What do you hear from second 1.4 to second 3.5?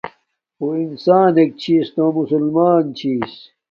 چھݵس نݸ مسلمݳن چھݵس.